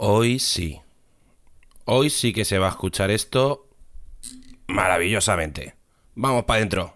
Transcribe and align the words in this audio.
Hoy 0.00 0.38
sí. 0.38 0.80
Hoy 1.84 2.08
sí 2.08 2.32
que 2.32 2.44
se 2.44 2.60
va 2.60 2.68
a 2.68 2.70
escuchar 2.70 3.10
esto 3.10 3.66
maravillosamente. 4.68 5.74
Vamos 6.14 6.44
para 6.44 6.58
adentro. 6.58 6.94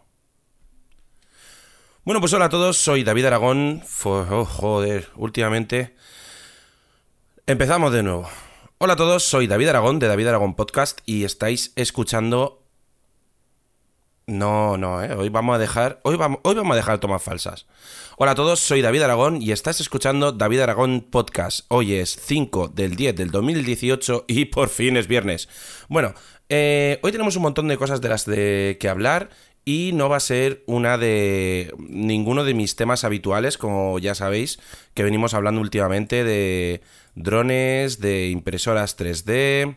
Bueno, 2.05 2.21
pues 2.21 2.33
hola 2.33 2.45
a 2.45 2.49
todos, 2.49 2.77
soy 2.77 3.03
David 3.03 3.25
Aragón. 3.25 3.83
Oh, 4.05 4.45
joder, 4.45 5.09
últimamente. 5.17 5.97
Empezamos 7.45 7.93
de 7.93 8.05
nuevo. 8.05 8.31
Hola 8.79 8.93
a 8.93 8.97
todos, 8.97 9.25
soy 9.25 9.49
David 9.49 9.71
Aragón 9.71 9.99
de 9.99 10.07
David 10.07 10.29
Aragón 10.29 10.55
Podcast 10.55 11.01
y 11.05 11.25
estáis 11.25 11.73
escuchando 11.75 12.62
no, 14.27 14.77
no, 14.77 15.03
¿eh? 15.03 15.13
hoy 15.15 15.29
vamos 15.29 15.57
a 15.57 15.59
dejar, 15.59 16.01
hoy 16.05 16.17
vamos, 16.17 16.41
hoy 16.45 16.55
vamos 16.55 16.73
a 16.73 16.77
dejar 16.77 16.99
tomas 16.99 17.23
falsas. 17.23 17.67
Hola 18.17 18.33
a 18.33 18.35
todos, 18.35 18.61
soy 18.61 18.81
David 18.81 19.03
Aragón 19.03 19.43
y 19.43 19.53
estás 19.53 19.81
escuchando 19.81 20.33
David 20.33 20.61
Aragón 20.61 21.01
Podcast. 21.11 21.67
Hoy 21.69 21.95
es 21.95 22.17
5 22.25 22.69
del 22.69 22.95
10 22.95 23.17
del 23.17 23.31
2018 23.31 24.27
y 24.29 24.45
por 24.47 24.69
fin 24.69 24.97
es 24.97 25.09
viernes. 25.09 25.49
Bueno, 25.89 26.15
eh, 26.49 27.01
hoy 27.03 27.11
tenemos 27.11 27.35
un 27.37 27.43
montón 27.43 27.67
de 27.67 27.77
cosas 27.77 28.01
de 28.01 28.09
las 28.09 28.25
de 28.25 28.77
que 28.79 28.89
hablar 28.89 29.31
y 29.65 29.91
no 29.95 30.09
va 30.09 30.17
a 30.17 30.21
ser 30.21 30.63
una 30.67 30.99
de 30.99 31.73
ninguno 31.79 32.45
de 32.45 32.55
mis 32.55 32.77
temas 32.77 33.05
habituales, 33.05 33.59
como 33.59 33.99
ya 33.99 34.15
sabéis, 34.15 34.59
que 34.95 35.03
venimos 35.03 35.35
hablando 35.35 35.61
últimamente 35.61 36.25
de 36.25 36.83
drones, 37.15 38.01
de 38.01 38.29
impresoras 38.29 38.97
3D 38.99 39.77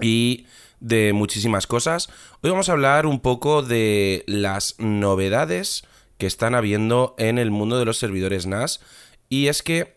y 0.00 0.46
de 0.80 1.12
muchísimas 1.12 1.66
cosas. 1.66 2.08
Hoy 2.42 2.50
vamos 2.50 2.68
a 2.68 2.72
hablar 2.72 3.06
un 3.06 3.20
poco 3.20 3.62
de 3.62 4.24
las 4.26 4.74
novedades 4.78 5.84
que 6.18 6.26
están 6.26 6.54
habiendo 6.54 7.14
en 7.18 7.38
el 7.38 7.50
mundo 7.50 7.78
de 7.78 7.84
los 7.84 7.98
servidores 7.98 8.46
NAS. 8.46 8.80
Y 9.28 9.46
es 9.46 9.62
que 9.62 9.94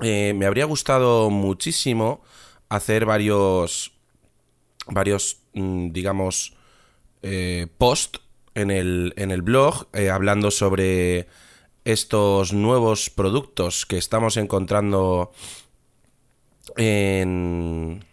eh, 0.00 0.34
me 0.34 0.46
habría 0.46 0.64
gustado 0.64 1.30
muchísimo 1.30 2.22
hacer 2.68 3.04
varios, 3.04 3.92
varios, 4.86 5.40
mm, 5.54 5.90
digamos, 5.92 6.54
eh, 7.22 7.66
post 7.78 8.18
en 8.54 8.70
el, 8.70 9.12
en 9.16 9.30
el 9.30 9.42
blog 9.42 9.88
eh, 9.92 10.10
hablando 10.10 10.50
sobre 10.50 11.28
estos 11.84 12.52
nuevos 12.52 13.08
productos 13.10 13.86
que 13.86 13.96
estamos 13.96 14.36
encontrando 14.36 15.32
en, 16.76 18.04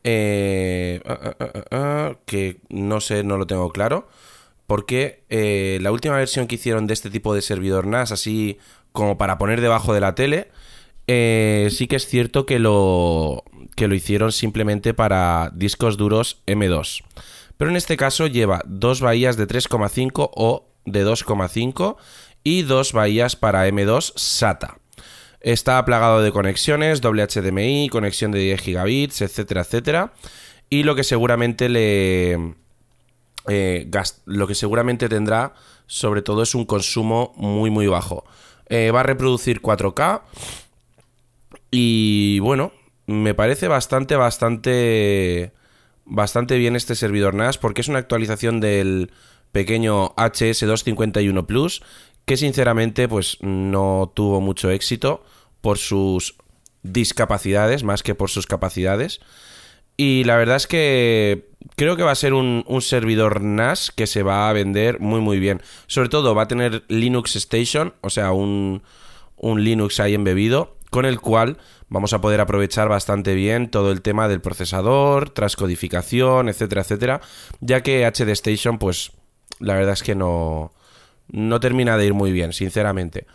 eh, 0.03 1.01
ah, 1.05 1.35
ah, 1.39 1.63
ah, 1.71 2.15
que 2.25 2.61
no 2.69 2.99
sé, 2.99 3.23
no 3.23 3.37
lo 3.37 3.45
tengo 3.45 3.69
claro, 3.69 4.07
porque 4.65 5.23
eh, 5.29 5.77
la 5.81 5.91
última 5.91 6.15
versión 6.15 6.47
que 6.47 6.55
hicieron 6.55 6.87
de 6.87 6.93
este 6.93 7.11
tipo 7.11 7.35
de 7.35 7.43
servidor 7.43 7.85
NAS, 7.85 8.11
así 8.11 8.57
como 8.91 9.17
para 9.19 9.37
poner 9.37 9.61
debajo 9.61 9.93
de 9.93 10.01
la 10.01 10.15
tele, 10.15 10.49
sí 11.07 11.87
que 11.87 11.95
es 11.95 12.07
cierto 12.07 12.45
que 12.47 12.57
lo, 12.59 13.43
que 13.77 13.87
lo 13.87 13.93
hicieron 13.93 14.31
simplemente 14.31 14.95
para 14.95 15.51
discos 15.53 15.97
duros 15.97 16.41
M2. 16.47 17.03
Pero 17.57 17.69
en 17.69 17.77
este 17.77 17.95
caso 17.95 18.25
lleva 18.25 18.63
dos 18.65 19.01
bahías 19.01 19.37
de 19.37 19.47
3,5 19.47 20.31
o 20.35 20.67
de 20.85 21.05
2,5 21.05 21.95
y 22.43 22.63
dos 22.63 22.91
bahías 22.91 23.35
para 23.35 23.67
M2 23.69 24.13
SATA. 24.15 24.79
Está 25.41 25.85
plagado 25.85 26.23
de 26.23 26.31
conexiones, 26.31 27.01
doble 27.01 27.27
HDMI, 27.27 27.89
conexión 27.89 28.31
de 28.31 28.39
10 28.39 28.61
gigabits, 28.61 29.21
etcétera, 29.21 29.61
etcétera. 29.61 30.13
Y 30.71 30.81
lo 30.81 30.95
que 30.95 31.03
seguramente 31.03 31.69
le. 31.69 32.55
Eh, 33.47 33.89
lo 34.25 34.47
que 34.47 34.55
seguramente 34.55 35.07
tendrá, 35.07 35.53
sobre 35.85 36.23
todo, 36.23 36.41
es 36.41 36.55
un 36.55 36.65
consumo 36.65 37.31
muy, 37.37 37.69
muy 37.69 37.85
bajo. 37.85 38.25
Eh, 38.69 38.89
va 38.89 39.01
a 39.01 39.03
reproducir 39.03 39.61
4K. 39.61 40.23
Y 41.69 42.39
bueno, 42.39 42.71
me 43.07 43.33
parece 43.33 43.67
bastante, 43.67 44.15
bastante, 44.15 45.53
bastante 46.05 46.57
bien 46.57 46.75
este 46.75 46.93
servidor 46.93 47.33
NAS 47.33 47.57
porque 47.57 47.81
es 47.81 47.87
una 47.87 47.99
actualización 47.99 48.59
del 48.59 49.11
pequeño 49.51 50.13
HS251 50.15 51.45
Plus 51.45 51.81
que 52.25 52.37
sinceramente 52.37 53.07
pues 53.07 53.37
no 53.41 54.11
tuvo 54.13 54.41
mucho 54.41 54.69
éxito 54.69 55.23
por 55.61 55.77
sus 55.77 56.35
discapacidades 56.83 57.83
más 57.83 58.03
que 58.03 58.15
por 58.15 58.29
sus 58.29 58.45
capacidades. 58.45 59.21
Y 59.95 60.25
la 60.25 60.35
verdad 60.35 60.57
es 60.57 60.67
que 60.67 61.49
creo 61.75 61.95
que 61.95 62.03
va 62.03 62.11
a 62.11 62.15
ser 62.15 62.33
un, 62.33 62.63
servidor 62.81 63.41
NAS 63.41 63.91
que 63.91 64.05
se 64.05 64.21
va 64.21 64.49
a 64.49 64.53
vender 64.53 64.99
muy 64.99 65.21
muy 65.21 65.39
bien. 65.39 65.61
Sobre 65.87 66.09
todo 66.09 66.35
va 66.35 66.43
a 66.43 66.47
tener 66.47 66.83
Linux 66.89 67.35
Station, 67.37 67.95
o 68.01 68.09
sea, 68.09 68.33
un, 68.33 68.83
un 69.37 69.63
Linux 69.63 69.99
ahí 69.99 70.13
embebido 70.13 70.76
con 70.89 71.05
el 71.05 71.19
cual 71.19 71.57
vamos 71.89 72.13
a 72.13 72.21
poder 72.21 72.41
aprovechar 72.41 72.89
bastante 72.89 73.33
bien 73.33 73.69
todo 73.69 73.91
el 73.91 74.01
tema 74.01 74.27
del 74.27 74.41
procesador, 74.41 75.29
transcodificación, 75.29 76.49
etcétera, 76.49 76.81
etcétera, 76.81 77.21
ya 77.59 77.81
que 77.81 78.05
HD 78.05 78.29
Station, 78.29 78.77
pues 78.77 79.11
la 79.59 79.75
verdad 79.75 79.93
es 79.93 80.03
que 80.03 80.15
no, 80.15 80.71
no 81.29 81.59
termina 81.59 81.97
de 81.97 82.05
ir 82.05 82.13
muy 82.13 82.31
bien, 82.31 82.53
sinceramente. 82.53 83.25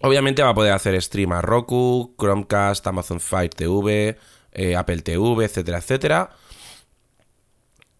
Obviamente 0.00 0.42
va 0.42 0.50
a 0.50 0.54
poder 0.54 0.72
hacer 0.72 1.00
stream 1.00 1.32
a 1.32 1.40
Roku, 1.40 2.14
Chromecast, 2.18 2.86
Amazon 2.86 3.20
Fire 3.20 3.48
TV, 3.48 4.18
eh, 4.52 4.76
Apple 4.76 5.00
TV, 5.00 5.44
etcétera, 5.44 5.78
etcétera. 5.78 6.30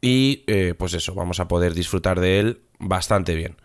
Y 0.01 0.45
eh, 0.47 0.75
pues 0.77 0.93
eso, 0.93 1.15
vamos 1.15 1.41
a 1.41 1.49
poder 1.49 1.73
disfrutar 1.73 2.21
de 2.21 2.41
él 2.41 2.61
bastante 2.79 3.35
bien. 3.35 3.57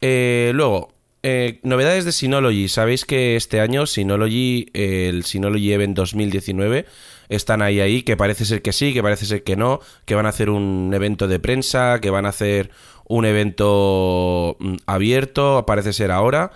Eh, 0.00 0.52
luego, 0.54 0.95
eh, 1.28 1.58
novedades 1.64 2.04
de 2.04 2.12
Synology. 2.12 2.68
Sabéis 2.68 3.04
que 3.04 3.34
este 3.34 3.60
año 3.60 3.86
Synology, 3.86 4.70
el 4.74 5.24
Synology 5.24 5.72
Event 5.72 5.96
2019, 5.96 6.86
están 7.28 7.62
ahí 7.62 7.80
ahí, 7.80 8.02
que 8.02 8.16
parece 8.16 8.44
ser 8.44 8.62
que 8.62 8.72
sí, 8.72 8.94
que 8.94 9.02
parece 9.02 9.26
ser 9.26 9.42
que 9.42 9.56
no, 9.56 9.80
que 10.04 10.14
van 10.14 10.26
a 10.26 10.28
hacer 10.28 10.50
un 10.50 10.92
evento 10.94 11.26
de 11.26 11.40
prensa, 11.40 12.00
que 12.00 12.10
van 12.10 12.26
a 12.26 12.28
hacer 12.28 12.70
un 13.08 13.24
evento 13.24 14.56
mm, 14.60 14.76
abierto, 14.86 15.64
parece 15.66 15.92
ser 15.92 16.12
ahora. 16.12 16.52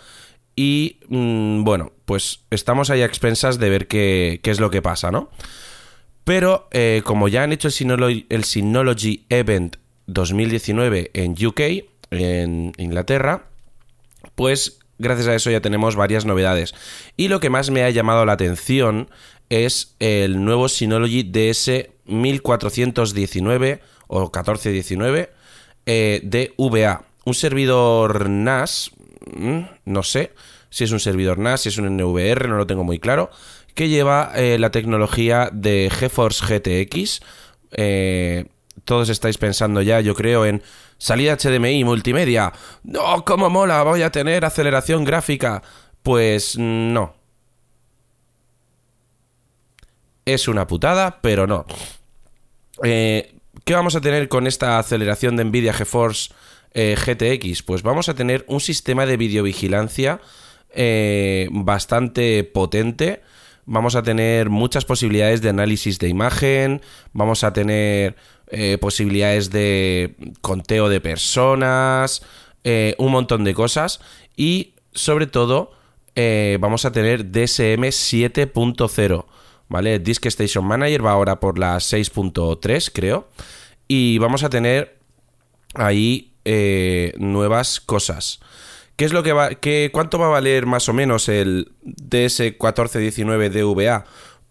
Y 0.55 1.01
mm, 1.09 1.65
bueno, 1.65 1.91
pues 2.05 2.45
estamos 2.51 2.91
ahí 2.91 3.03
a 3.03 3.07
expensas 3.07 3.59
de 3.59 3.71
ver 3.71 3.89
qué, 3.89 4.41
es 4.41 4.61
lo 4.61 4.71
que 4.71 4.83
pasa, 4.83 5.11
¿no? 5.11 5.31
Pero 6.23 6.69
eh, 6.71 7.03
como 7.05 7.27
ya 7.27 7.43
han 7.43 7.53
hecho 7.53 7.67
el 7.67 8.27
el 8.29 8.45
Synology 8.45 9.27
Event 9.31 9.79
2019 10.07 11.11
en 11.13 11.33
UK, 11.45 11.61
en 12.13 12.73
Inglaterra, 12.79 13.50
pues 14.41 14.79
gracias 14.99 15.29
a 15.29 15.35
eso 15.35 15.51
ya 15.51 15.61
tenemos 15.61 15.97
varias 15.97 16.25
novedades. 16.25 16.75
Y 17.19 17.29
lo 17.29 17.41
que 17.41 17.51
más 17.51 17.69
me 17.69 17.83
ha 17.83 17.91
llamado 17.91 18.25
la 18.25 18.33
atención 18.33 19.11
es 19.51 19.97
el 19.99 20.43
nuevo 20.43 20.71
Synology 20.71 21.25
DS 21.25 21.91
1419 22.07 23.83
o 24.07 24.21
1419 24.21 25.31
eh, 25.85 26.21
de 26.23 26.55
VA. 26.57 27.05
Un 27.27 27.35
servidor 27.35 28.31
NAS, 28.31 28.93
mm, 29.31 29.61
no 29.85 30.03
sé 30.03 30.33
si 30.71 30.85
es 30.85 30.91
un 30.91 31.01
servidor 31.01 31.39
NAS, 31.39 31.61
si 31.61 31.69
es 31.69 31.77
un 31.77 31.95
NVR, 31.99 32.49
no 32.49 32.57
lo 32.57 32.67
tengo 32.67 32.83
muy 32.83 32.99
claro, 32.99 33.29
que 33.75 33.91
lleva 33.91 34.33
eh, 34.37 34.59
la 34.59 34.71
tecnología 34.71 35.51
de 35.53 35.91
GeForce 35.93 36.47
GTX. 36.47 37.21
Eh, 37.73 38.47
todos 38.87 39.11
estáis 39.11 39.37
pensando 39.37 39.83
ya, 39.83 40.01
yo 40.01 40.15
creo, 40.15 40.47
en 40.47 40.63
salida 41.01 41.37
HDMI 41.37 41.83
multimedia. 41.83 42.53
No, 42.85 43.25
cómo 43.25 43.51
mola, 43.51 43.83
voy 43.83 44.03
a 44.03 44.13
tener 44.13 44.45
aceleración 44.45 45.05
gráfica. 45.05 45.63
Pues 46.03 46.57
no. 46.57 47.15
Es 50.25 50.47
una 50.47 50.67
putada, 50.67 51.19
pero 51.21 51.47
no. 51.47 51.65
Eh, 52.85 53.35
¿Qué 53.65 53.75
vamos 53.75 53.97
a 53.97 54.01
tener 54.01 54.29
con 54.29 54.47
esta 54.47 54.79
aceleración 54.79 55.37
de 55.37 55.45
Nvidia 55.45 55.73
GeForce 55.73 56.33
eh, 56.73 56.97
GTX? 56.97 57.63
Pues 57.63 57.83
vamos 57.83 58.09
a 58.09 58.15
tener 58.15 58.45
un 58.47 58.61
sistema 58.61 59.07
de 59.07 59.17
videovigilancia 59.17 60.21
eh, 60.73 61.49
bastante 61.51 62.45
potente. 62.45 63.23
Vamos 63.65 63.95
a 63.95 64.03
tener 64.03 64.51
muchas 64.51 64.85
posibilidades 64.85 65.43
de 65.43 65.49
análisis 65.49 65.99
de 65.99 66.09
imagen. 66.09 66.83
Vamos 67.13 67.43
a 67.45 67.53
tener 67.53 68.17
eh, 68.51 68.79
posibilidades 68.79 69.51
de 69.51 70.15
conteo 70.41 70.89
de 70.89 71.01
personas. 71.01 72.23
un 72.99 73.13
montón 73.13 73.45
de 73.45 73.55
cosas. 73.55 74.01
Y 74.37 74.75
sobre 74.93 75.27
todo, 75.27 75.73
vamos 76.59 76.85
a 76.85 76.93
tener 76.93 77.31
DSM 77.31 77.85
7.0. 77.85 79.25
¿vale? 79.71 80.01
Disk 80.01 80.27
Station 80.27 80.67
Manager 80.67 81.07
va 81.07 81.13
ahora 81.13 81.41
por 81.41 81.59
la 81.59 81.77
6.3, 81.77 82.91
creo. 82.93 83.29
Y 83.89 84.19
vamos 84.19 84.43
a 84.43 84.51
tener 84.51 84.99
ahí 85.75 86.35
eh, 86.45 87.15
nuevas 87.17 87.81
cosas. 87.81 88.41
¿Qué 88.97 89.07
es 89.07 89.15
lo 89.15 89.23
que 89.23 89.33
va, 89.33 89.55
qué, 89.55 89.89
¿Cuánto 89.93 90.19
va 90.19 90.27
a 90.27 90.31
valer 90.31 90.67
más 90.67 90.89
o 90.91 90.93
menos 90.93 91.29
el 91.29 91.73
DS1419 91.85 93.49
DVA? 93.49 94.05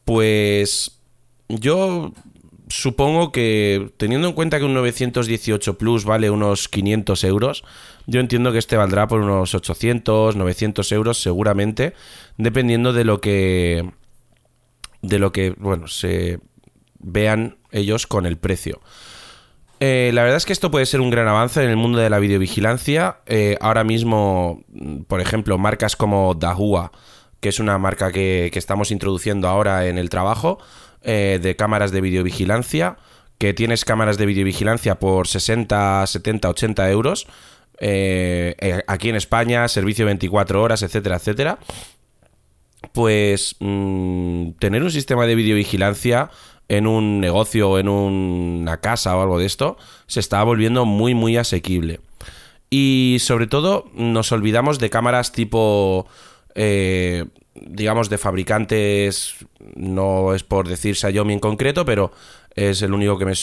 Pues 0.06 1.00
yo 1.50 2.14
supongo 2.70 3.32
que 3.32 3.92
teniendo 3.98 4.28
en 4.28 4.34
cuenta 4.34 4.60
que 4.60 4.66
un 4.66 4.74
918 4.74 5.78
Plus 5.78 6.06
vale 6.06 6.30
unos 6.30 6.70
500 6.70 7.24
euros, 7.26 7.64
yo 8.08 8.20
entiendo 8.20 8.52
que 8.52 8.60
este 8.60 8.78
valdrá 8.78 9.08
por 9.08 9.22
unos 9.22 9.54
800, 9.54 10.36
900 10.36 10.92
euros 10.92 11.22
seguramente, 11.22 11.94
dependiendo 12.38 12.94
de 12.94 13.04
lo 13.04 13.20
que 13.20 13.92
de 15.02 15.20
lo 15.20 15.32
que, 15.32 15.52
bueno, 15.58 15.88
se 15.88 16.40
vean 17.00 17.58
ellos 17.72 18.08
con 18.08 18.26
el 18.26 18.38
precio. 18.38 18.82
Eh, 19.80 20.12
la 20.14 20.24
verdad 20.24 20.38
es 20.38 20.46
que 20.46 20.52
esto 20.52 20.72
puede 20.72 20.86
ser 20.86 21.00
un 21.00 21.10
gran 21.10 21.28
avance 21.28 21.64
en 21.64 21.70
el 21.70 21.78
mundo 21.78 22.00
de 22.00 22.10
la 22.10 22.20
videovigilancia. 22.20 23.20
Eh, 23.26 23.58
ahora 23.62 23.86
mismo, 23.86 24.64
por 25.08 25.22
ejemplo, 25.22 25.58
marcas 25.58 25.96
como 25.96 26.34
Dahua, 26.34 26.92
que 27.40 27.50
es 27.50 27.60
una 27.60 27.78
marca 27.78 28.12
que, 28.12 28.52
estamos 28.54 28.92
introduciendo 28.92 29.48
ahora 29.48 29.88
en 29.88 29.98
el 29.98 30.10
trabajo, 30.10 30.60
eh, 31.02 31.40
de 31.42 31.56
cámaras 31.56 31.92
de 31.92 32.02
videovigilancia, 32.02 32.98
que 33.38 33.54
tienes 33.54 33.86
cámaras 33.86 34.18
de 34.18 34.26
videovigilancia 34.26 35.00
por 35.00 35.28
60, 35.28 36.06
70, 36.06 36.50
80 36.50 36.90
euros. 36.92 37.28
aquí 38.88 39.10
en 39.10 39.16
España, 39.16 39.68
servicio 39.68 40.06
24 40.06 40.62
horas, 40.62 40.84
etcétera, 40.84 41.16
etcétera 41.16 41.60
pues 42.94 43.56
mm, 43.60 44.52
tener 44.60 44.84
un 44.84 44.92
sistema 44.92 45.26
de 45.26 45.36
videovigilancia 45.36 46.30
en 46.68 46.88
un 46.88 47.20
negocio 47.20 47.80
en 47.80 47.90
una 47.90 48.78
casa 48.78 49.18
o 49.18 49.22
algo 49.22 49.40
de 49.40 49.46
esto 49.46 49.78
se 50.08 50.20
está 50.20 50.44
volviendo 50.44 50.86
muy 50.86 51.14
muy 51.14 51.38
asequible. 51.38 52.00
Y 52.70 53.18
sobre 53.20 53.48
todo 53.48 53.90
nos 53.96 54.32
olvidamos 54.32 54.78
de 54.78 54.92
cámaras 54.92 55.32
tipo, 55.32 56.08
eh, 56.56 57.26
digamos, 57.54 58.10
de 58.10 58.18
fabricantes, 58.18 59.36
no 59.76 60.34
es 60.34 60.44
por 60.44 60.68
decir 60.68 60.96
Xiaomi 60.96 61.34
en 61.34 61.40
concreto, 61.40 61.86
pero 61.86 62.12
es 62.56 62.82
el 62.82 62.94
único 62.94 63.18
que 63.18 63.26
me... 63.26 63.34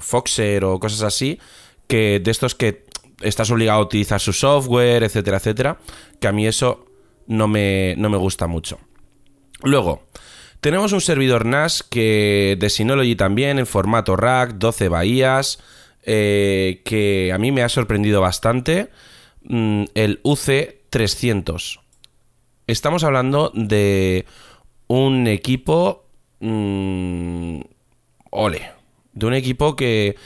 Foxer 0.00 0.64
o 0.64 0.78
cosas 0.80 1.02
así, 1.02 1.38
que 1.86 2.20
de 2.20 2.30
estos 2.30 2.54
que 2.54 2.84
estás 3.20 3.50
obligado 3.50 3.80
a 3.80 3.84
utilizar 3.84 4.20
su 4.20 4.32
software, 4.32 5.02
etcétera, 5.02 5.38
etcétera, 5.38 5.78
que 6.20 6.28
a 6.28 6.32
mí 6.32 6.46
eso 6.46 6.86
no 7.26 7.48
me, 7.48 7.94
no 7.96 8.10
me 8.10 8.16
gusta 8.16 8.46
mucho. 8.46 8.78
Luego, 9.62 10.06
tenemos 10.60 10.92
un 10.92 11.00
servidor 11.00 11.46
NAS 11.46 11.82
que 11.82 12.56
de 12.58 12.70
Synology 12.70 13.16
también 13.16 13.58
en 13.58 13.66
formato 13.66 14.16
rack, 14.16 14.54
12 14.54 14.88
bahías, 14.88 15.58
eh, 16.02 16.82
que 16.84 17.32
a 17.32 17.38
mí 17.38 17.52
me 17.52 17.62
ha 17.62 17.68
sorprendido 17.68 18.20
bastante, 18.20 18.90
mm, 19.44 19.84
el 19.94 20.22
UC300. 20.22 21.80
Estamos 22.66 23.04
hablando 23.04 23.52
de 23.54 24.26
un 24.88 25.26
equipo... 25.26 26.04
Mm, 26.40 27.60
ole, 28.30 28.70
de 29.12 29.26
un 29.26 29.34
equipo 29.34 29.76
que 29.76 30.16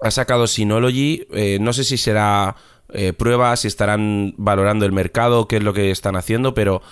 ha 0.00 0.10
sacado 0.10 0.46
Synology, 0.46 1.26
eh, 1.32 1.58
no 1.60 1.72
sé 1.72 1.84
si 1.84 1.96
será 1.96 2.56
eh, 2.92 3.12
pruebas, 3.12 3.60
si 3.60 3.68
estarán 3.68 4.34
valorando 4.36 4.86
el 4.86 4.92
mercado, 4.92 5.46
qué 5.46 5.58
es 5.58 5.62
lo 5.62 5.72
que 5.72 5.90
están 5.90 6.16
haciendo, 6.16 6.54
pero 6.54 6.82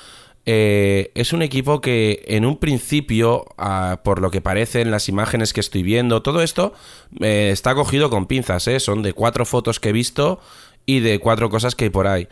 eh, 0.44 1.10
es 1.14 1.32
un 1.32 1.42
equipo 1.42 1.80
que 1.80 2.24
en 2.26 2.44
un 2.44 2.58
principio, 2.58 3.46
ah, 3.56 4.00
por 4.04 4.20
lo 4.20 4.30
que 4.30 4.40
parece 4.40 4.80
en 4.80 4.90
las 4.90 5.08
imágenes 5.08 5.52
que 5.52 5.60
estoy 5.60 5.82
viendo, 5.82 6.22
todo 6.22 6.42
esto 6.42 6.72
eh, 7.20 7.50
está 7.52 7.74
cogido 7.74 8.10
con 8.10 8.26
pinzas, 8.26 8.68
son 8.78 9.02
de 9.02 9.12
cuatro 9.12 9.44
fotos 9.44 9.80
que 9.80 9.88
he 9.88 9.92
visto 9.92 10.40
y 10.86 11.00
de 11.00 11.18
cuatro 11.18 11.50
cosas 11.50 11.74
que 11.74 11.84
hay 11.84 11.90
por 11.90 12.06
ahí. 12.06 12.28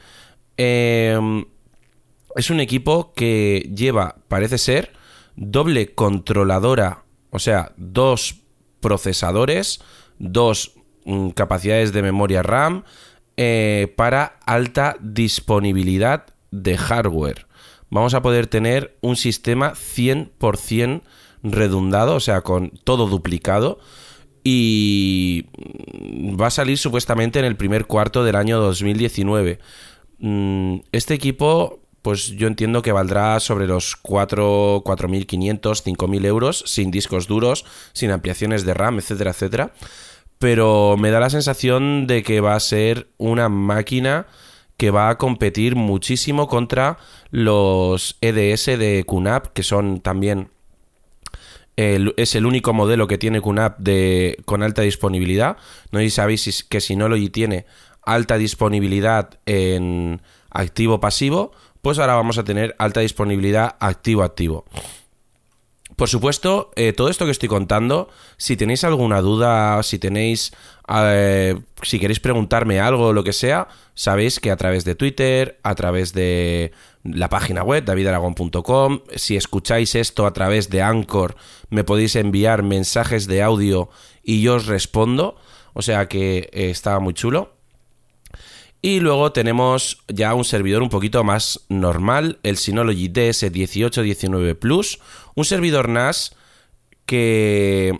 Em, 0.57 1.45
es 2.37 2.51
un 2.51 2.61
equipo 2.61 3.13
que 3.15 3.71
lleva, 3.75 4.17
parece 4.29 4.59
ser, 4.59 4.93
doble 5.37 5.95
controladora, 5.95 7.05
o 7.31 7.39
sea, 7.39 7.73
dos 7.77 8.37
procesadores, 8.81 9.81
dos 10.19 10.73
mm, 11.05 11.31
capacidades 11.31 11.93
de 11.93 12.03
memoria 12.03 12.43
RAM, 12.43 12.85
eh, 13.37 13.93
para 13.97 14.39
alta 14.47 14.97
disponibilidad 15.01 16.27
de 16.51 16.79
hardware. 16.79 17.47
Vamos 17.91 18.15
a 18.15 18.23
poder 18.23 18.47
tener 18.47 18.97
un 19.01 19.17
sistema 19.17 19.73
100% 19.73 21.03
redundado, 21.43 22.15
o 22.17 22.21
sea, 22.21 22.41
con 22.43 22.71
todo 22.85 23.07
duplicado. 23.07 23.79
Y 24.43 25.47
va 26.41 26.49
a 26.49 26.51
salir 26.51 26.79
supuestamente 26.79 27.39
en 27.39 27.45
el 27.45 27.57
primer 27.57 27.87
cuarto 27.87 28.25
del 28.25 28.37
año 28.37 28.59
2019. 28.61 29.59
Mm, 30.19 30.77
este 30.93 31.15
equipo, 31.15 31.81
pues 32.07 32.29
yo 32.37 32.47
entiendo 32.47 32.83
que 32.83 32.93
valdrá 32.93 33.41
sobre 33.41 33.67
los 33.67 33.97
4, 33.97 34.85
4.500, 34.85 35.83
5.000 35.83 36.25
euros, 36.25 36.63
sin 36.65 36.93
discos 36.93 37.27
duros, 37.27 37.65
sin 37.95 38.13
ampliaciones 38.13 38.65
de 38.65 38.75
RAM, 38.75 39.01
etcétera, 39.01 39.33
etcétera 39.33 39.73
pero 40.39 40.97
me 40.97 41.11
da 41.11 41.19
la 41.19 41.31
sensación 41.31 42.07
de 42.07 42.23
que 42.23 42.41
va 42.41 42.55
a 42.55 42.61
ser 42.61 43.09
una 43.19 43.49
máquina 43.49 44.29
que 44.77 44.93
va 44.93 45.09
a 45.09 45.19
competir 45.19 45.75
muchísimo 45.75 46.47
contra 46.47 46.99
los 47.33 48.19
EDS 48.21 48.79
de 48.79 49.03
QNAP, 49.05 49.49
que 49.49 49.65
son 49.65 50.01
también 50.01 50.51
es 51.75 52.37
el 52.37 52.47
único 52.47 52.73
modelo 52.73 53.09
que 53.09 53.19
tiene 53.19 53.41
QNAP 53.41 53.81
de, 53.81 54.39
con 54.45 54.63
alta 54.63 54.83
disponibilidad. 54.83 55.57
No 55.91 55.99
si 55.99 56.11
sabéis 56.11 56.63
que 56.63 56.81
Synology 56.81 57.31
tiene 57.31 57.67
alta 58.03 58.39
disponibilidad 58.39 59.41
en 59.45 60.23
activo-pasivo, 60.57 61.53
pues 61.83 61.99
ahora 61.99 62.15
vamos 62.15 62.39
a 62.39 62.45
tener 62.45 62.75
alta 62.79 63.01
disponibilidad 63.01 63.77
activo-activo. 63.79 64.65
Por 65.97 66.11
supuesto, 66.11 66.73
eh, 66.77 66.93
todo 66.93 67.09
esto 67.09 67.25
que 67.25 67.31
estoy 67.31 67.49
contando, 67.49 68.11
si 68.37 68.57
tenéis 68.59 68.85
alguna 68.85 69.23
duda, 69.23 69.83
si 69.83 69.99
tenéis, 69.99 70.53
eh, 70.89 71.59
si 71.81 71.99
queréis 71.99 72.21
preguntarme 72.21 72.81
algo 72.81 73.07
o 73.07 73.13
lo 73.15 73.25
que 73.25 73.33
sea, 73.33 73.69
sabéis 73.95 74.39
que 74.39 74.51
a 74.51 74.57
través 74.57 74.85
de 74.85 74.95
Twitter, 74.95 75.59
a 75.63 75.75
través 75.75 76.13
de 76.13 76.73
la 77.03 77.31
página 77.31 77.63
web 77.63 77.85
davidaragón.com, 77.85 79.01
si 79.15 79.37
escucháis 79.37 79.95
esto 79.95 80.27
a 80.27 80.35
través 80.35 80.69
de 80.69 80.83
Anchor, 80.83 81.37
me 81.71 81.83
podéis 81.83 82.15
enviar 82.17 82.63
mensajes 82.63 83.27
de 83.27 83.43
audio 83.43 83.89
y 84.23 84.43
yo 84.43 84.57
os 84.57 84.67
respondo, 84.67 85.37
o 85.73 85.81
sea 85.81 86.09
que 86.09 86.51
eh, 86.53 86.69
está 86.69 87.01
muy 87.01 87.15
chulo. 87.15 87.56
Y 88.83 89.01
luego 89.01 89.33
tenemos 89.33 90.03
ya 90.09 90.35
un 90.35 90.45
servidor 90.45 90.83
un 90.83 90.89
poquito 90.91 91.25
más 91.25 91.61
normal, 91.69 92.39
el 92.43 92.57
Synology 92.57 93.09
DS1819 93.09 94.57
Plus, 94.57 94.99
un 95.35 95.45
servidor 95.45 95.89
NAS 95.89 96.37
que 97.07 97.99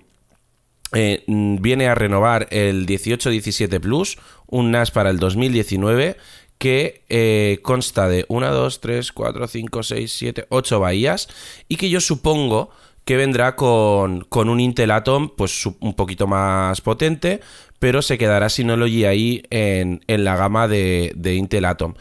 eh, 0.93 1.25
viene 1.27 1.89
a 1.89 1.95
renovar 1.95 2.49
el 2.51 2.87
1817 2.87 3.81
Plus, 3.81 4.19
un 4.47 4.71
NAS 4.71 4.91
para 4.91 5.11
el 5.11 5.19
2019 5.19 6.17
que 6.59 7.03
eh, 7.09 7.59
consta 7.63 8.09
de 8.09 8.25
1, 8.29 8.51
2, 8.53 8.81
3, 8.81 9.13
4, 9.13 9.49
5, 9.49 9.83
6, 9.83 10.13
7, 10.13 10.47
8 10.49 10.81
bahías 10.81 11.29
y 11.69 11.77
que 11.77 11.91
yo 11.91 12.01
supongo 12.01 12.71
que 13.07 13.17
vendrá 13.17 13.55
con, 13.55 14.23
con 14.23 14.49
un 14.49 14.59
Intel 14.59 14.91
Atom 14.91 15.31
pues 15.37 15.65
un 15.65 15.95
poquito 15.95 16.27
más 16.27 16.81
potente, 16.81 17.41
pero 17.79 18.03
se 18.03 18.19
quedará 18.19 18.49
Synology 18.49 19.05
ahí 19.05 19.45
en, 19.51 20.03
en 20.09 20.25
la 20.25 20.35
gama 20.35 20.67
de, 20.67 21.13
de, 21.15 21.37
Intel 21.37 21.67
Atom. 21.67 21.95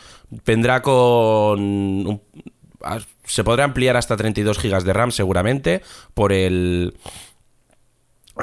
Vendrá 0.46 0.82
con 0.82 2.22
se 3.24 3.44
podrá 3.44 3.66
ampliar 3.66 3.98
hasta 3.98 4.18
32 4.18 4.60
GB 4.60 4.84
de 4.84 4.94
RAM 4.94 5.12
seguramente 5.12 5.84
por 6.16 6.34
el, 6.34 6.96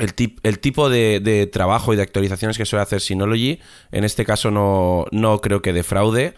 el, 0.00 0.14
el 0.44 0.58
tipo 0.60 0.88
de, 0.88 1.50
trabajo 1.52 1.92
y 1.92 1.96
de 1.96 2.02
actualizaciones 2.02 2.56
que 2.56 2.64
suele 2.64 2.84
hacer 2.84 3.00
Synology. 3.00 3.58
En 3.90 4.04
este 4.04 4.24
caso 4.24 4.52
no, 4.52 5.06
no 5.10 5.40
creo 5.40 5.62
que 5.62 5.72
defraude. 5.72 6.34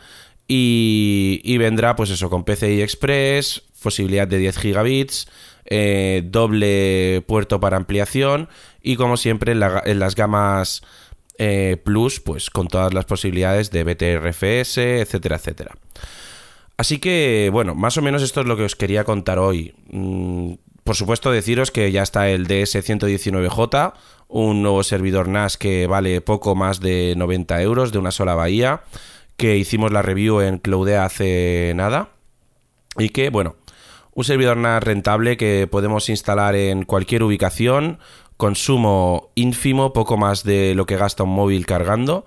Y, 0.46 1.40
y, 1.42 1.56
vendrá, 1.56 1.96
pues 1.96 2.10
eso, 2.10 2.28
con 2.28 2.44
PCI 2.44 2.82
Express, 2.82 3.62
posibilidad 3.84 4.26
de 4.26 4.38
10 4.38 4.58
gigabits, 4.58 5.28
eh, 5.66 6.22
doble 6.24 7.22
puerto 7.28 7.60
para 7.60 7.76
ampliación 7.76 8.48
y 8.82 8.96
como 8.96 9.16
siempre 9.16 9.52
en, 9.52 9.98
las 10.00 10.14
gamas 10.16 10.82
eh, 11.38 11.76
Plus, 11.84 12.18
pues 12.18 12.50
con 12.50 12.66
todas 12.66 12.92
las 12.92 13.04
posibilidades 13.04 13.70
de 13.70 13.84
BTRFS, 13.84 14.78
etcétera, 14.78 15.36
etcétera. 15.36 15.76
Así 16.76 16.98
que, 16.98 17.50
bueno, 17.52 17.74
más 17.74 17.96
o 17.96 18.02
menos 18.02 18.22
esto 18.22 18.40
es 18.40 18.46
lo 18.46 18.56
que 18.56 18.64
os 18.64 18.74
quería 18.74 19.04
contar 19.04 19.38
hoy. 19.38 19.74
Mm, 19.90 20.54
por 20.82 20.96
supuesto, 20.96 21.30
deciros 21.30 21.70
que 21.70 21.90
ya 21.92 22.02
está 22.02 22.28
el 22.28 22.46
DS119J, 22.48 23.94
un 24.28 24.62
nuevo 24.62 24.82
servidor 24.82 25.28
NAS 25.28 25.56
que 25.56 25.86
vale 25.86 26.20
poco 26.20 26.54
más 26.54 26.80
de 26.80 27.14
90 27.16 27.62
euros 27.62 27.92
de 27.92 27.98
una 27.98 28.10
sola 28.10 28.34
bahía, 28.34 28.82
que 29.36 29.56
hicimos 29.56 29.92
la 29.92 30.02
review 30.02 30.40
en 30.40 30.58
Cloudea 30.58 31.04
hace 31.04 31.72
nada. 31.76 32.10
Y 32.98 33.10
que, 33.10 33.30
bueno, 33.30 33.56
un 34.14 34.24
servidor 34.24 34.56
NAS 34.56 34.82
rentable 34.82 35.36
que 35.36 35.66
podemos 35.70 36.08
instalar 36.08 36.54
en 36.54 36.84
cualquier 36.84 37.22
ubicación, 37.22 37.98
consumo 38.36 39.30
ínfimo, 39.34 39.92
poco 39.92 40.16
más 40.16 40.44
de 40.44 40.74
lo 40.74 40.86
que 40.86 40.96
gasta 40.96 41.22
un 41.22 41.30
móvil 41.30 41.66
cargando 41.66 42.24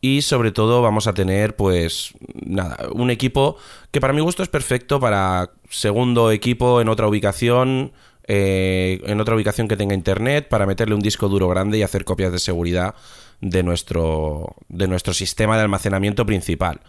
y 0.00 0.22
sobre 0.22 0.52
todo 0.52 0.82
vamos 0.82 1.06
a 1.06 1.14
tener 1.14 1.56
pues 1.56 2.12
nada, 2.34 2.88
un 2.92 3.10
equipo 3.10 3.56
que 3.90 4.00
para 4.00 4.12
mi 4.12 4.20
gusto 4.20 4.42
es 4.42 4.48
perfecto 4.48 5.00
para 5.00 5.50
segundo 5.70 6.30
equipo 6.30 6.80
en 6.80 6.88
otra 6.88 7.08
ubicación, 7.08 7.92
eh, 8.26 9.00
en 9.04 9.20
otra 9.20 9.34
ubicación 9.34 9.68
que 9.68 9.76
tenga 9.76 9.94
internet, 9.94 10.48
para 10.48 10.66
meterle 10.66 10.94
un 10.94 11.00
disco 11.00 11.28
duro 11.28 11.48
grande 11.48 11.78
y 11.78 11.82
hacer 11.82 12.04
copias 12.04 12.32
de 12.32 12.38
seguridad 12.38 12.94
de 13.40 13.62
nuestro, 13.62 14.56
de 14.68 14.86
nuestro 14.86 15.12
sistema 15.14 15.56
de 15.56 15.62
almacenamiento 15.62 16.26
principal. 16.26 16.80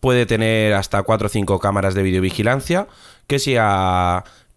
Puede 0.00 0.26
tener 0.26 0.74
hasta 0.74 1.02
4 1.02 1.26
o 1.26 1.28
5 1.28 1.58
cámaras 1.58 1.94
de 1.94 2.02
videovigilancia, 2.02 2.86
que 3.28 3.38
si, 3.38 3.54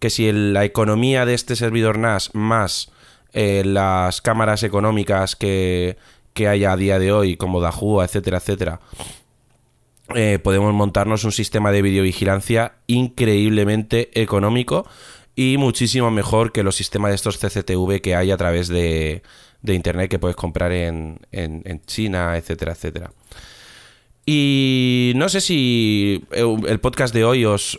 que 0.00 0.10
si 0.10 0.32
la 0.32 0.64
economía 0.64 1.24
de 1.24 1.34
este 1.34 1.54
servidor 1.54 1.98
NAS 1.98 2.34
más 2.34 2.90
eh, 3.32 3.62
las 3.64 4.20
cámaras 4.20 4.62
económicas 4.64 5.36
que, 5.36 5.96
que 6.34 6.48
hay 6.48 6.64
a 6.64 6.76
día 6.76 6.98
de 6.98 7.12
hoy, 7.12 7.36
como 7.36 7.60
Dahua, 7.60 8.04
etcétera, 8.04 8.38
etcétera, 8.38 8.80
eh, 10.14 10.38
podemos 10.42 10.74
montarnos 10.74 11.24
un 11.24 11.32
sistema 11.32 11.70
de 11.70 11.82
videovigilancia 11.82 12.74
increíblemente 12.86 14.10
económico 14.20 14.86
y 15.34 15.56
muchísimo 15.56 16.10
mejor 16.10 16.52
que 16.52 16.62
los 16.62 16.76
sistemas 16.76 17.10
de 17.10 17.14
estos 17.14 17.38
CCTV 17.38 18.00
que 18.02 18.14
hay 18.14 18.30
a 18.30 18.36
través 18.36 18.68
de, 18.68 19.22
de 19.62 19.74
Internet 19.74 20.10
que 20.10 20.18
puedes 20.18 20.36
comprar 20.36 20.72
en, 20.72 21.20
en, 21.30 21.62
en 21.64 21.80
China, 21.86 22.36
etcétera, 22.36 22.72
etcétera. 22.72 23.12
Y 24.24 25.12
no 25.16 25.28
sé 25.28 25.40
si 25.40 26.24
eh, 26.30 26.56
el 26.68 26.80
podcast 26.80 27.12
de 27.12 27.24
hoy 27.24 27.44
os, 27.44 27.76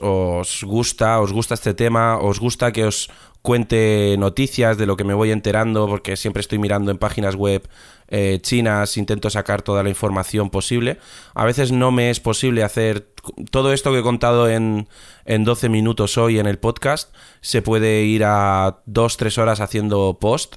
gusta, 0.63 1.21
os 1.21 1.31
gusta 1.31 1.53
este 1.53 1.73
tema, 1.73 2.17
os 2.17 2.39
gusta 2.39 2.73
que 2.73 2.85
os 2.85 3.09
cuente 3.41 4.15
noticias 4.17 4.77
de 4.77 4.85
lo 4.85 4.97
que 4.97 5.03
me 5.03 5.13
voy 5.13 5.31
enterando, 5.31 5.87
porque 5.87 6.17
siempre 6.17 6.41
estoy 6.41 6.59
mirando 6.59 6.91
en 6.91 6.97
páginas 6.97 7.35
web 7.35 7.67
eh, 8.09 8.39
chinas, 8.41 8.97
intento 8.97 9.29
sacar 9.29 9.61
toda 9.61 9.83
la 9.83 9.89
información 9.89 10.49
posible. 10.49 10.97
A 11.33 11.45
veces 11.45 11.71
no 11.71 11.91
me 11.91 12.09
es 12.09 12.19
posible 12.19 12.63
hacer 12.63 13.07
todo 13.51 13.71
esto 13.71 13.91
que 13.91 13.99
he 13.99 14.03
contado 14.03 14.49
en, 14.49 14.87
en 15.25 15.45
12 15.45 15.69
minutos 15.69 16.17
hoy 16.17 16.39
en 16.39 16.45
el 16.45 16.59
podcast, 16.59 17.13
se 17.41 17.61
puede 17.61 18.03
ir 18.03 18.23
a 18.25 18.81
2-3 18.87 19.37
horas 19.41 19.61
haciendo 19.61 20.17
post. 20.19 20.55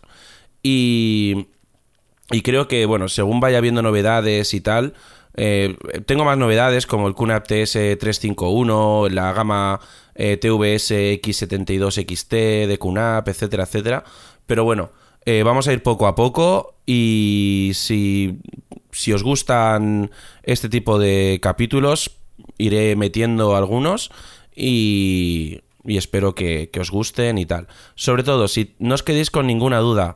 Y, 0.63 1.47
y 2.33 2.43
creo 2.43 2.67
que, 2.67 2.87
bueno, 2.87 3.09
según 3.09 3.39
vaya 3.39 3.61
viendo 3.61 3.83
novedades 3.83 4.53
y 4.53 4.61
tal, 4.61 4.95
eh, 5.37 5.77
tengo 6.07 6.25
más 6.25 6.39
novedades 6.39 6.87
como 6.87 7.09
el 7.09 7.15
QNAP 7.15 7.47
TS351, 7.47 9.11
la 9.11 9.33
gama 9.33 9.81
eh, 10.15 10.39
TVS 10.39 10.91
X72XT 11.21 12.67
de 12.67 12.79
QNAP, 12.79 13.29
etcétera, 13.29 13.65
etcétera. 13.65 14.05
Pero 14.47 14.65
bueno, 14.65 14.91
eh, 15.27 15.43
vamos 15.43 15.69
a 15.69 15.73
ir 15.73 15.83
poco 15.83 16.07
a 16.07 16.15
poco 16.15 16.77
y 16.87 17.73
si, 17.75 18.39
si 18.93 19.13
os 19.13 19.23
gustan 19.23 20.11
este 20.43 20.69
tipo 20.69 20.99
de 20.99 21.39
capítulos, 21.43 22.17
iré 22.57 22.97
metiendo 22.97 23.57
algunos 23.57 24.11
y, 24.55 25.61
y 25.85 25.99
espero 25.99 26.35
que, 26.35 26.71
que, 26.73 26.81
os 26.81 26.91
gusten 26.91 27.37
y 27.37 27.45
tal. 27.45 27.69
Sobre 27.95 28.23
todo, 28.23 28.49
si 28.49 28.75
no 28.79 28.95
os 28.95 29.03
quedéis 29.03 29.31
con 29.31 29.47
ninguna 29.47 29.81
duda, 29.81 30.15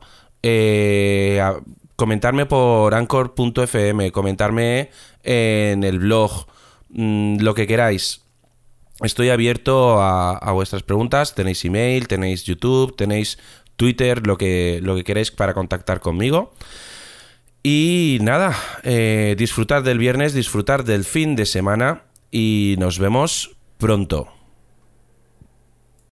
comentarme 2.01 2.47
por 2.47 2.95
anchor.fm, 2.95 4.11
comentarme 4.11 4.89
en 5.21 5.83
el 5.83 5.99
blog, 5.99 6.47
mm, 6.89 7.41
lo 7.41 7.53
que 7.53 7.67
queráis. 7.67 8.23
Estoy 9.01 9.29
abierto 9.29 10.01
a, 10.01 10.51
vuestras 10.51 10.81
preguntas. 10.81 11.35
Tenéis 11.35 11.63
email, 11.63 12.07
tenéis 12.07 12.43
YouTube, 12.43 12.95
tenéis 12.95 13.37
Twitter, 13.75 14.25
lo 14.25 14.35
que, 14.35 14.79
lo 14.81 14.95
que 14.95 15.03
queráis 15.03 15.29
para 15.29 15.53
contactar 15.53 15.99
conmigo. 15.99 16.55
Y 17.61 18.17
nada, 18.21 18.55
eh, 18.81 19.35
disfrutar 19.37 19.83
del 19.83 19.99
viernes, 19.99 20.33
disfrutar 20.33 20.83
del 20.83 21.03
fin 21.05 21.35
de 21.35 21.45
semana 21.45 22.05
y 22.31 22.77
nos 22.79 22.97
vemos 22.97 23.57
pronto. 23.77 24.40